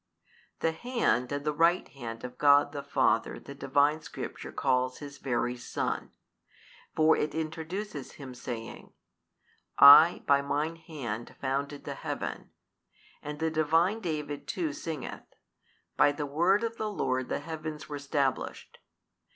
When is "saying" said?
8.33-8.93